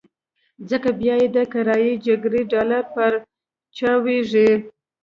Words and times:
ځکه 0.69 0.89
بيا 0.99 1.15
یې 1.21 1.27
د 1.35 1.37
کرايي 1.51 1.93
جګړې 2.05 2.41
ډالر 2.51 2.83
پارچاوېږي. 2.93 4.49